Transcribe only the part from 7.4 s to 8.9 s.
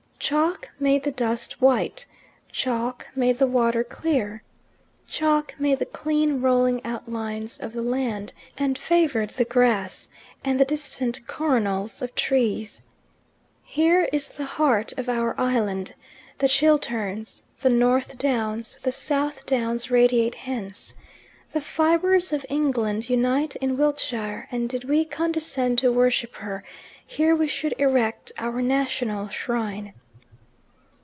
of the land, and